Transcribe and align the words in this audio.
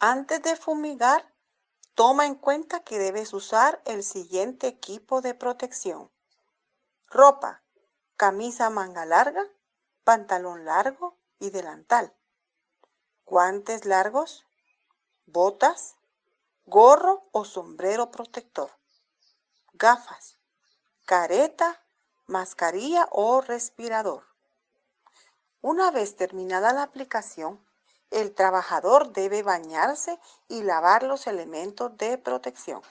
Antes 0.00 0.40
de 0.42 0.54
fumigar, 0.54 1.34
toma 1.94 2.26
en 2.26 2.36
cuenta 2.36 2.84
que 2.84 3.00
debes 3.00 3.32
usar 3.32 3.82
el 3.84 4.04
siguiente 4.04 4.68
equipo 4.68 5.22
de 5.22 5.34
protección. 5.34 6.08
Ropa, 7.08 7.64
camisa 8.16 8.70
manga 8.70 9.04
larga, 9.06 9.44
pantalón 10.04 10.64
largo 10.64 11.18
y 11.40 11.50
delantal. 11.50 12.14
Guantes 13.24 13.86
largos, 13.86 14.46
botas, 15.26 15.96
gorro 16.64 17.28
o 17.32 17.44
sombrero 17.44 18.12
protector. 18.12 18.70
Gafas, 19.72 20.38
careta, 21.06 21.84
mascarilla 22.26 23.08
o 23.10 23.40
respirador. 23.40 24.24
Una 25.60 25.90
vez 25.90 26.14
terminada 26.14 26.72
la 26.72 26.84
aplicación, 26.84 27.67
el 28.10 28.34
trabajador 28.34 29.12
debe 29.12 29.42
bañarse 29.42 30.18
y 30.48 30.62
lavar 30.62 31.02
los 31.02 31.26
elementos 31.26 31.96
de 31.96 32.18
protección. 32.18 32.82